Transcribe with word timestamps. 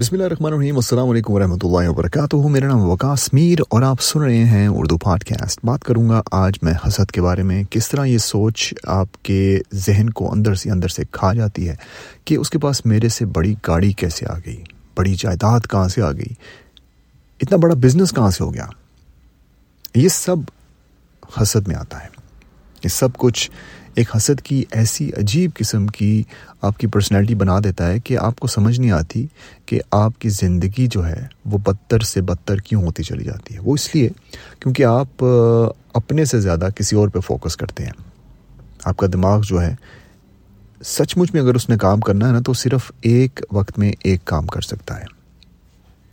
بسم 0.00 0.14
اللہ 0.14 0.24
الرحمن 0.24 0.52
الرحیم، 0.52 0.76
السلام 0.76 1.10
علیکم 1.10 1.32
ورحمۃ 1.32 1.62
اللہ 1.62 1.88
وبرکاتہ۔ 1.88 2.36
میرا 2.36 2.66
نام 2.68 2.80
وکاس 2.90 3.32
میر 3.32 3.58
اور 3.68 3.82
آپ 3.82 4.00
سن 4.00 4.20
رہے 4.20 4.42
ہیں 4.44 4.66
اردو 4.68 4.98
پاڈ 4.98 5.24
کاسٹ 5.24 5.60
بات 5.64 5.84
کروں 5.84 6.08
گا 6.08 6.20
آج 6.32 6.58
میں 6.62 6.72
حسد 6.86 7.10
کے 7.10 7.22
بارے 7.22 7.42
میں، 7.42 7.62
کس 7.70 7.88
طرح 7.88 8.04
یہ 8.04 8.18
سوچ 8.18 8.74
آپ 8.84 9.24
کے 9.24 9.58
ذہن 9.74 10.10
کو 10.10 10.32
اندر 10.32 10.54
سے 10.54 10.70
اندر 10.70 10.88
سے 10.88 11.02
کھا 11.10 11.32
جاتی 11.34 11.68
ہے 11.68 11.74
کہ 12.24 12.34
اس 12.34 12.50
کے 12.50 12.58
پاس 12.58 12.84
میرے 12.86 13.08
سے 13.08 13.24
بڑی 13.24 13.54
گاڑی 13.68 13.92
کیسے 13.92 14.26
آ 14.26 14.38
گئی؟ 14.46 14.62
بڑی 14.96 15.14
جائیداد 15.14 15.60
کہاں 15.70 15.88
سے 15.88 16.02
آ 16.02 16.12
گئی؟ 16.12 16.34
اتنا 17.40 17.56
بڑا 17.56 17.74
بزنس 17.74 18.12
کہاں 18.12 18.30
سے 18.30 18.44
ہو 18.44 18.54
گیا؟ 18.54 18.66
یہ 19.94 20.08
سب 20.08 20.36
حسد 21.42 21.68
میں 21.68 21.76
آتا 21.76 22.04
ہے۔ 22.04 22.08
یہ 22.84 22.88
سب 22.88 23.16
کچھ 23.16 23.50
ایک 23.96 24.16
حسد 24.16 24.40
کی 24.40 24.64
ایسی 24.70 25.10
عجیب 25.16 25.50
قسم 25.54 25.86
کی 25.86 26.22
آپ 26.62 26.78
کی 26.78 26.86
پرسنالٹی 26.86 27.34
بنا 27.34 27.58
دیتا 27.64 27.86
ہے 27.86 28.00
کہ 28.00 28.18
آپ 28.18 28.40
کو 28.40 28.46
سمجھ 28.46 28.80
نہیں 28.80 28.90
آتی 28.90 29.26
کہ 29.66 29.80
آپ 29.90 30.18
کی 30.18 30.28
زندگی 30.28 30.86
جو 30.86 31.06
ہے 31.06 31.26
وہ 31.44 31.58
بدتر 31.58 32.00
سے 32.00 32.20
بدتر 32.20 32.56
کیوں 32.56 32.82
ہوتی 32.82 33.02
چلی 33.02 33.24
جاتی 33.24 33.54
ہے۔ 33.54 33.60
وہ 33.60 33.74
اس 33.74 33.94
لیے 33.94 34.08
کیونکہ 34.60 34.84
آپ 34.84 35.24
اپنے 35.94 36.24
سے 36.24 36.40
زیادہ 36.40 36.68
کسی 36.76 36.96
اور 36.96 37.08
پہ 37.08 37.20
فوکس 37.20 37.56
کرتے 37.56 37.84
ہیں۔ 37.84 37.92
آپ 38.84 38.96
کا 38.96 39.06
دماغ 39.12 39.40
جو 39.42 39.62
ہے، 39.62 39.74
سچ 40.84 41.16
مچ 41.16 41.34
میں 41.34 41.42
اگر 41.42 41.54
اس 41.54 41.68
نے 41.68 41.78
کام 41.78 42.00
کرنا 42.00 42.28
ہے 42.28 42.32
نا 42.32 42.40
تو 42.40 42.52
صرف 42.52 42.92
ایک 43.00 43.40
وقت 43.52 43.78
میں 43.78 43.92
ایک 44.04 44.24
کام 44.24 44.46
کر 44.46 44.60
سکتا 44.60 45.00
ہے۔ 45.00 45.04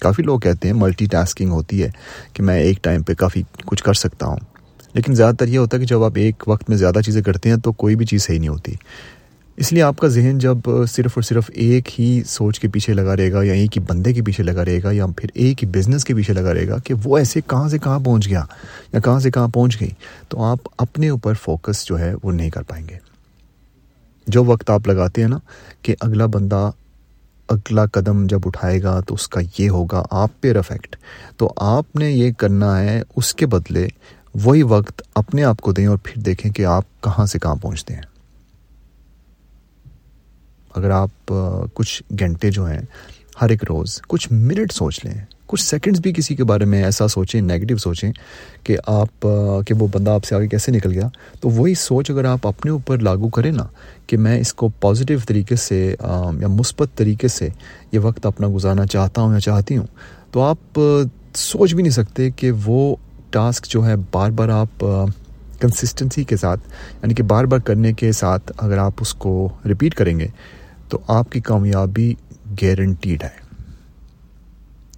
کافی 0.00 0.22
لوگ 0.22 0.40
کہتے 0.40 0.68
ہیں 0.68 0.74
ملٹی 0.74 1.06
ٹاسکنگ 1.06 1.50
ہوتی 1.50 1.82
ہے 1.82 1.90
کہ 2.32 2.42
میں 2.42 2.60
ایک 2.60 2.84
ٹائم 2.84 3.02
پہ 3.02 3.14
کافی 3.14 3.42
کچھ 3.66 3.84
کر 3.84 3.94
سکتا 3.94 4.26
ہوں۔ 4.26 4.53
لیکن 4.94 5.14
زیادہ 5.14 5.34
تر 5.34 5.48
یہ 5.48 5.58
ہوتا 5.58 5.76
ہے 5.76 5.80
کہ 5.80 5.86
جب 5.86 6.02
آپ 6.02 6.12
ایک 6.14 6.44
وقت 6.46 6.68
میں 6.68 6.76
زیادہ 6.76 7.00
چیزیں 7.06 7.22
کرتے 7.22 7.48
ہیں 7.48 7.56
تو 7.56 7.72
کوئی 7.72 7.96
بھی 7.96 8.06
چیز 8.06 8.24
صحیح 8.24 8.38
نہیں 8.38 8.48
ہوتی۔ 8.48 8.72
اس 9.56 9.72
لیے 9.72 9.82
آپ 9.82 9.96
کا 9.96 10.08
ذہن 10.08 10.38
جب 10.38 10.68
صرف 10.88 11.12
اور 11.14 11.22
صرف 11.22 11.50
ایک 11.54 12.00
ہی 12.00 12.22
سوچ 12.26 12.60
کے 12.60 12.68
پیچھے 12.68 12.92
لگا 12.92 13.16
رہے 13.16 13.32
گا 13.32 13.42
یا 13.42 13.52
ایک 13.52 13.76
ہی 13.78 13.82
بندے 13.82 14.12
کے 14.12 14.22
پیچھے 14.22 14.44
لگا 14.44 14.64
رہے 14.64 14.82
گا 14.82 14.90
یا 14.92 15.06
پھر 15.06 15.30
ایک 15.34 15.62
ہی 15.64 15.68
بزنس 15.68 16.04
کے 16.04 16.14
پیچھے 16.14 16.34
لگا 16.34 16.54
رہے 16.54 16.68
گا 16.68 16.78
کہ 16.78 16.94
وہ 17.04 17.18
ایسے 17.18 17.40
کہاں 17.46 17.68
سے 17.68 17.78
کہاں 17.78 17.98
پہنچ 17.98 18.28
گیا 18.28 18.42
یا 18.92 19.00
کہاں 19.00 19.20
سے 19.20 19.30
کہاں 19.30 19.48
پہنچ 19.48 19.80
گئی، 19.80 19.90
تو 20.28 20.42
آپ 20.42 20.58
اپنے 20.78 21.08
اوپر 21.08 21.34
فوکس 21.34 21.84
جو 21.86 21.98
ہے 21.98 22.12
وہ 22.22 22.32
نہیں 22.32 22.50
کر 22.50 22.62
پائیں 22.62 22.88
گے۔ 22.88 22.98
جو 24.26 24.44
وقت 24.44 24.70
آپ 24.70 24.88
لگاتے 24.88 25.20
ہیں 25.20 25.28
نا 25.28 25.38
کہ 25.82 25.94
اگلا 26.00 26.26
بندہ 26.26 26.70
اگلا 27.48 27.86
قدم 27.86 28.26
جب 28.26 28.40
اٹھائے 28.44 28.82
گا 28.82 29.00
تو 29.00 29.14
اس 29.14 29.28
کا 29.28 29.40
یہ 29.58 29.70
ہوگا، 29.70 30.02
آپ 30.10 30.40
پہ 30.40 30.52
افیکٹ 30.58 30.96
تو 31.36 31.52
آپ 31.56 31.96
نے 31.96 32.10
یہ 32.10 32.32
کرنا 32.32 32.78
ہے 32.80 33.02
اس 33.16 33.34
کے 33.34 33.46
بدلے 33.46 33.86
وہی 34.34 34.62
وقت 34.62 35.02
اپنے 35.14 35.44
آپ 35.44 35.60
کو 35.60 35.72
دیں 35.72 35.86
اور 35.86 35.98
پھر 36.02 36.22
دیکھیں 36.22 36.50
کہ 36.52 36.64
آپ 36.66 36.84
کہاں 37.02 37.26
سے 37.26 37.38
کہاں 37.38 37.54
پہنچتے 37.54 37.94
ہیں۔ 37.94 38.02
اگر 40.76 40.90
آپ 40.90 41.32
کچھ 41.74 42.02
گھنٹے 42.18 42.50
جو 42.50 42.66
ہیں، 42.66 42.80
ہر 43.40 43.48
ایک 43.48 43.64
روز 43.64 44.00
کچھ 44.08 44.32
منٹ 44.32 44.72
سوچ 44.72 45.04
لیں، 45.04 45.14
کچھ 45.46 45.62
سیکنڈز 45.62 46.00
بھی 46.00 46.12
کسی 46.12 46.36
کے 46.36 46.44
بارے 46.44 46.64
میں 46.64 46.82
ایسا 46.84 47.08
سوچیں 47.08 47.40
نگیٹو 47.40 47.76
سوچیں 47.76 48.12
کہ 48.64 48.76
آپ 48.86 49.26
کہ 49.66 49.74
وہ 49.74 49.86
بندہ 49.92 50.10
آپ 50.10 50.24
سے 50.24 50.34
آگے 50.34 50.48
کیسے 50.48 50.72
نکل 50.72 50.92
گیا۔ 50.92 51.08
تو 51.40 51.48
وہی 51.48 51.74
سوچ 51.74 52.10
اگر 52.10 52.24
آپ 52.24 52.46
اپنے 52.46 52.70
اوپر 52.70 52.98
لاگو 52.98 53.28
کریں 53.28 53.50
نا 53.52 53.66
کہ 54.06 54.16
میں 54.16 54.38
اس 54.40 54.52
کو 54.54 54.68
پازیٹیو 54.80 55.18
طریقے 55.28 55.56
سے 55.56 55.94
یا 56.40 56.48
مثبت 56.48 56.96
طریقے 56.96 57.28
سے 57.28 57.48
یہ 57.92 57.98
وقت 57.98 58.26
اپنا 58.26 58.48
گزارنا 58.54 58.86
چاہتا 58.86 59.22
ہوں 59.22 59.34
یا 59.34 59.40
چاہتی 59.40 59.76
ہوں، 59.76 59.86
تو 60.30 60.42
آپ 60.42 60.80
سوچ 61.34 61.74
بھی 61.74 61.82
نہیں 61.82 61.92
سکتے 61.92 62.30
کہ 62.30 62.50
وہ 62.64 62.94
ٹاسک 63.34 63.66
جو 63.66 63.86
ہے 63.86 63.94
بار 64.12 64.30
بار 64.30 64.48
آپ 64.48 64.84
کنسسٹنسی 65.60 66.24
کے 66.24 66.36
ساتھ 66.36 66.60
یعنی 67.02 67.14
کہ 67.14 67.22
بار 67.22 67.44
بار 67.44 67.58
کرنے 67.58 67.92
کے 67.92 68.12
ساتھ 68.12 68.52
اگر 68.58 68.78
آپ 68.78 68.92
اس 69.00 69.14
کو 69.14 69.48
رپیٹ 69.70 69.94
کریں 69.94 70.18
گے 70.20 70.26
تو 70.88 70.98
آپ 71.08 71.32
کی 71.32 71.40
کامیابی 71.40 72.12
گارنٹیڈ 72.62 73.22
ہے۔ 73.22 73.42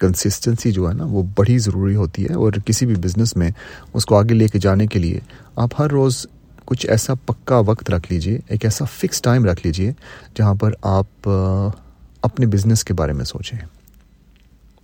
کنسسٹنسی 0.00 0.72
جو 0.72 0.88
ہے 0.88 0.94
نا، 0.94 1.04
وہ 1.04 1.22
بڑی 1.36 1.58
ضروری 1.58 1.94
ہوتی 1.94 2.24
ہے 2.24 2.34
اور 2.34 2.52
کسی 2.66 2.86
بھی 2.86 2.94
بزنس 2.94 3.36
میں 3.36 3.50
اس 3.94 4.06
کو 4.06 4.16
آگے 4.16 4.34
لے 4.34 4.48
کے 4.48 4.58
جانے 4.58 4.86
کے 4.86 4.98
لیے 4.98 5.20
آپ 5.56 5.70
ہر 5.78 5.90
روز 5.90 6.26
کچھ 6.64 6.86
ایسا 6.86 7.14
پکا 7.26 7.58
وقت 7.58 7.90
رکھ 7.90 8.12
لیجیے، 8.12 8.38
ایک 8.48 8.64
ایسا 8.64 8.84
فکس 8.84 9.22
ٹائم 9.22 9.44
رکھ 9.44 9.66
لیجیے 9.66 9.92
جہاں 10.34 10.54
پر 10.54 10.72
آپ 10.82 11.28
اپنے 12.22 12.46
بزنس 12.46 12.84
کے 12.84 12.94
بارے 12.94 13.12
میں 13.12 13.24
سوچیں۔ 13.24 13.58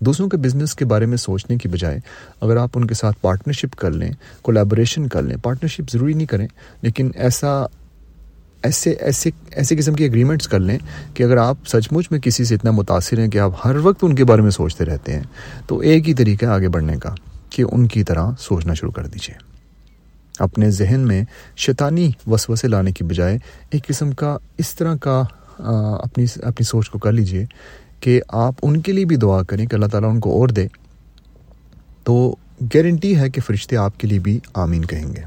دوسروں 0.04 0.28
کے 0.28 0.37
بزنس 0.37 0.75
کے 0.75 0.84
بارے 0.84 1.06
میں 1.06 1.16
سوچنے 1.16 1.56
کی 1.56 1.69
بجائے 1.69 1.98
اگر 2.41 2.56
آپ 2.56 2.70
ان 2.75 2.87
کے 2.87 2.94
ساتھ 2.94 3.20
پارٹنرشپ 3.20 3.76
کر 3.76 3.91
لیں 3.91 4.10
کولیبوریشن 4.42 5.09
کر 5.09 5.22
لیں 5.22 5.37
پارٹنرشپ 5.37 5.91
ضروری 5.92 6.12
نہیں 6.12 6.26
کریں، 6.26 6.47
لیکن 6.82 7.10
ایسا 7.15 7.65
ایسے 8.62 8.91
ایسے 8.91 9.31
ایسے 9.50 9.76
قسم 9.76 9.94
کی 9.94 10.04
اگریمنٹس 10.04 10.48
کر 10.48 10.60
لیں 10.60 10.78
کہ 11.15 11.22
اگر 11.22 11.37
آپ 11.37 11.66
سچ 11.66 11.88
مچ 11.92 12.10
میں 12.10 12.20
کسی 12.20 12.44
سے 12.44 12.54
اتنا 12.54 12.70
متاثر 12.70 13.19
ہیں 13.19 13.28
کہ 13.28 13.38
آپ 13.38 13.53
ہر 13.65 13.76
وقت 13.82 14.04
ان 14.04 14.15
کے 14.15 14.25
بارے 14.25 14.42
میں 14.42 14.50
سوچتے 14.50 14.84
رہتے 14.84 15.16
ہیں، 15.16 15.22
تو 15.66 15.78
ایک 15.78 16.09
ہی 16.09 16.15
طریقہ 16.15 16.47
آگے 16.47 16.69
بڑھنے 16.69 16.97
کا 16.97 17.15
کہ 17.50 17.65
ان 17.72 17.86
کی 17.86 18.04
طرح 18.04 18.31
سوچنا 18.41 18.75
شروع 18.75 18.92
کر 18.92 19.06
دیجیے 19.06 19.34
اپنے 20.41 20.71
ذہن 20.71 21.00
میں 21.00 21.22
شیطانی 21.56 22.10
وسوسے 22.26 22.69
لانے 22.69 22.92
کی 22.92 23.04
بجائے 23.04 23.38
ایک 23.71 23.86
قسم 23.86 24.10
کا 24.12 24.36
اس 24.59 24.75
طرح 24.75 24.97
کا 24.97 25.22
اپنی 25.59 26.25
اپنی 26.42 26.65
سوچ 26.65 26.91
کو 26.91 26.98
کر 26.98 27.12
لیجیے 27.12 27.44
کہ 28.04 28.20
آپ 28.28 28.54
ان 28.62 28.81
کے 28.81 28.92
لیے 28.92 29.04
بھی 29.04 29.16
دعا 29.16 29.42
کریں 29.42 29.66
کہ 29.66 29.75
اللہ 29.75 29.87
تعالیٰ 29.87 30.10
ان 30.10 30.20
کو 30.20 30.31
اور 30.31 30.48
دے، 30.48 30.66
تو 32.04 32.37
گارنٹی 32.60 33.16
ہے 33.16 33.31
کہ 33.31 33.41
فرشتے 33.41 33.76
آپ 33.76 34.00
کے 34.00 34.09
لیے 34.09 34.19
بھی 34.19 34.41
آمین 34.54 34.84
کہیں 34.84 35.06
گے۔ 35.06 35.22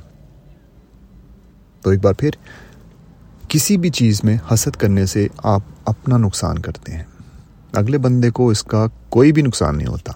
تو 1.81 1.89
ایک 1.89 2.03
بار 2.03 2.13
پھر، 2.13 2.29
کسی 3.47 3.77
بھی 3.77 3.89
چیز 3.89 4.21
میں 4.23 4.37
حسد 4.53 4.75
کرنے 4.75 5.05
سے 5.05 5.27
آپ 5.43 5.61
اپنا 5.85 6.17
نقصان 6.17 6.59
کرتے 6.59 6.91
ہیں۔ 6.91 7.03
اگلے 7.73 7.97
بندے 7.97 8.29
کو 8.29 8.49
اس 8.49 8.63
کا 8.63 8.85
کوئی 9.09 9.31
بھی 9.31 9.41
نقصان 9.41 9.77
نہیں 9.77 9.87
ہوتا۔ 9.87 10.13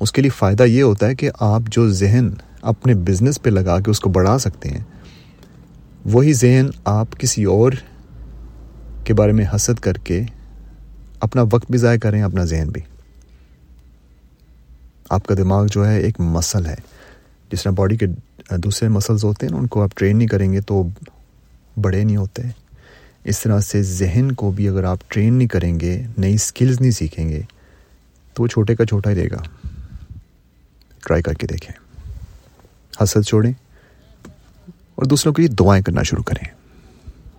اس 0.00 0.12
کے 0.12 0.22
لیے 0.22 0.30
فائدہ 0.30 0.62
یہ 0.62 0.82
ہوتا 0.82 1.06
ہے 1.06 1.14
کہ 1.14 1.30
آپ 1.40 1.62
جو 1.70 1.90
ذہن 1.90 2.28
اپنے 2.62 2.94
بزنس 2.94 3.42
پہ 3.42 3.50
لگا 3.50 3.80
کے 3.80 3.90
اس 3.90 4.00
کو 4.00 4.10
بڑھا 4.10 4.38
سکتے 4.38 4.68
ہیں، 4.68 4.84
وہی 6.04 6.32
ذہن 6.32 6.66
آپ 6.84 7.18
کسی 7.18 7.44
اور 7.44 7.72
کے 9.04 9.14
بارے 9.14 9.32
میں 9.32 9.44
حسد 9.54 9.80
کر 9.80 9.92
کے 9.92 10.22
اپنا 11.20 11.42
وقت 11.42 11.70
بھی 11.70 11.78
ضائع 11.78 11.98
کریں، 11.98 12.22
اپنا 12.22 12.44
ذہن 12.44 12.68
بھی۔ 12.68 12.82
آپ 15.10 15.26
کا 15.26 15.34
دماغ 15.38 15.66
جو 15.66 15.88
ہے 15.88 15.98
ایک 15.98 16.20
مسل 16.20 16.66
ہے۔ 16.66 16.74
جس 17.52 17.62
طرح 17.62 17.72
باڈی 17.72 17.96
کے 17.96 18.06
دوسرے 18.56 18.88
مسلز 18.88 19.24
ہوتے 19.24 19.46
ہیں 19.46 19.50
نا، 19.52 19.58
ان 19.58 19.66
کو 19.66 19.82
آپ 19.82 19.90
ٹرین 19.94 20.18
نہیں 20.18 20.28
کریں 20.28 20.52
گے 20.52 20.60
تو 20.60 20.84
بڑے 21.80 22.04
نہیں 22.04 22.16
ہوتے۔ 22.16 22.42
اس 23.24 23.40
طرح 23.40 23.60
سے 23.60 23.82
ذہن 23.82 24.32
کو 24.32 24.50
بھی 24.50 24.68
اگر 24.68 24.84
آپ 24.84 24.98
ٹرین 25.08 25.34
نہیں 25.34 25.48
کریں 25.48 25.80
گے، 25.80 26.02
نئی 26.18 26.34
اسکلز 26.34 26.80
نہیں 26.80 26.90
سیکھیں 26.90 27.28
گے، 27.28 27.40
تو 28.34 28.42
وہ 28.42 28.48
چھوٹے 28.48 28.76
کا 28.76 28.86
چھوٹا 28.86 29.10
ہی 29.10 29.14
رہے 29.14 29.28
گا۔ 29.30 29.68
ٹرائی 31.06 31.22
کر 31.22 31.34
کے 31.34 31.46
دیکھیں۔ 31.46 31.78
حسد 33.02 33.26
چھوڑیں 33.26 33.52
اور 34.94 35.04
دوسروں 35.04 35.34
کے 35.34 35.42
لیے 35.42 35.48
دعائیں 35.48 35.84
کرنا 35.84 36.02
شروع 36.02 36.22
کریں۔ 36.22 36.57